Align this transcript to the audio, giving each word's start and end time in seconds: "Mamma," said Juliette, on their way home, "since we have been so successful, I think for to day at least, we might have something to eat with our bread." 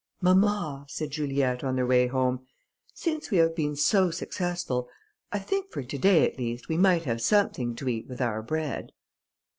"Mamma," 0.19 0.87
said 0.89 1.11
Juliette, 1.11 1.63
on 1.63 1.75
their 1.75 1.85
way 1.85 2.07
home, 2.07 2.47
"since 2.91 3.29
we 3.29 3.37
have 3.37 3.55
been 3.55 3.75
so 3.75 4.09
successful, 4.09 4.89
I 5.31 5.37
think 5.37 5.69
for 5.71 5.83
to 5.83 5.97
day 5.99 6.25
at 6.27 6.39
least, 6.39 6.67
we 6.67 6.75
might 6.79 7.03
have 7.05 7.21
something 7.21 7.75
to 7.75 7.87
eat 7.87 8.07
with 8.07 8.19
our 8.19 8.41
bread." 8.41 8.93